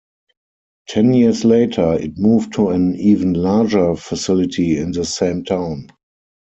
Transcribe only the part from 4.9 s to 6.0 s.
the same town.